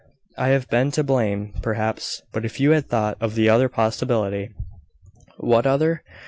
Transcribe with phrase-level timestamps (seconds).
[0.35, 4.49] I have been to blame, perhaps; but if you had thought of the other possibility"
[5.51, 6.01] "What other?